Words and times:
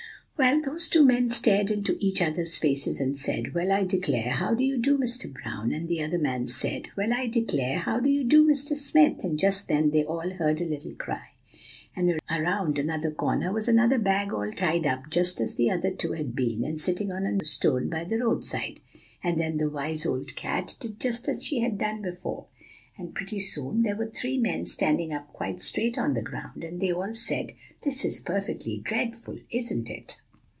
"Well, 0.37 0.59
those 0.59 0.89
two 0.89 1.05
men 1.05 1.29
stared 1.29 1.69
into 1.69 1.95
each 1.99 2.19
other's 2.19 2.57
faces; 2.57 2.99
and 2.99 3.09
one 3.09 3.13
said, 3.13 3.53
'Well, 3.53 3.71
I 3.71 3.83
declare, 3.83 4.31
how 4.31 4.55
do 4.55 4.63
you 4.63 4.79
do, 4.79 4.97
Mr. 4.97 5.31
Brown?' 5.31 5.71
and 5.71 5.87
the 5.87 6.01
other 6.01 6.17
man 6.17 6.47
said, 6.47 6.87
'Well, 6.97 7.13
I 7.13 7.27
declare, 7.27 7.77
how 7.77 7.99
do 7.99 8.09
you 8.09 8.23
do, 8.23 8.43
Mr. 8.47 8.75
Smith?' 8.75 9.23
And 9.23 9.37
just 9.37 9.67
then 9.67 9.91
they 9.91 10.03
all 10.03 10.27
heard 10.31 10.59
a 10.59 10.65
little 10.65 10.95
cry; 10.95 11.27
and 11.95 12.19
around 12.27 12.79
another 12.79 13.11
corner 13.11 13.53
was 13.53 13.67
another 13.67 13.99
bag 13.99 14.33
all 14.33 14.51
tied 14.51 14.87
up 14.87 15.11
just 15.11 15.39
as 15.39 15.53
the 15.53 15.69
other 15.69 15.91
two 15.91 16.13
had 16.13 16.35
been, 16.35 16.63
and 16.63 16.81
sitting 16.81 17.13
on 17.13 17.27
a 17.27 17.45
stone 17.45 17.87
by 17.87 18.03
the 18.03 18.17
roadside. 18.17 18.79
And 19.23 19.39
then 19.39 19.57
the 19.57 19.69
wise 19.69 20.07
old 20.07 20.35
cat 20.35 20.75
did 20.79 20.99
just 20.99 21.29
as 21.29 21.43
she 21.43 21.59
had 21.59 21.77
done 21.77 22.01
before; 22.01 22.47
and 22.97 23.13
pretty 23.13 23.37
soon 23.37 23.83
there 23.83 23.95
were 23.95 24.09
three 24.09 24.39
men 24.39 24.65
standing 24.65 25.13
up 25.13 25.31
quite 25.33 25.61
straight 25.61 25.99
on 25.99 26.15
the 26.15 26.21
ground, 26.23 26.63
and 26.63 26.79
they 26.79 26.91
all 26.91 27.13
said, 27.13 27.53
'This 27.83 28.05
is 28.05 28.19
perfectly 28.21 28.79
dreadful, 28.79 29.37
isn't 29.51 29.87
it? 29.87 30.17